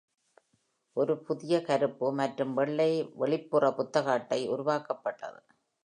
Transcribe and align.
ஒரு 0.97 1.17
புதிய 1.17 1.61
கருப்பு 1.61 2.11
மற்றும் 2.11 2.53
வெள்ளை 2.53 2.89
வெளிப்புற 3.15 3.71
புத்தக 3.71 4.11
அட்டை 4.11 4.47
உருவாக்கப்பட்டது. 4.47 5.39